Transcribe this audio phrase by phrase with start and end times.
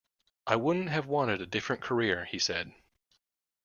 [0.47, 2.73] I wouldn't have wanted a different career, he said.